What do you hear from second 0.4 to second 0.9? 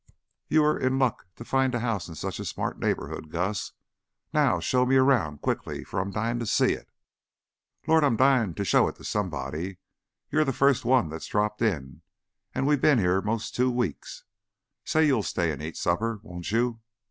"You were